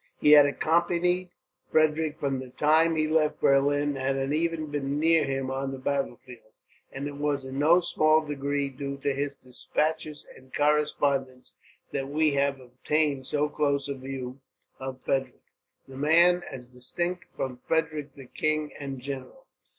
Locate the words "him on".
5.25-5.71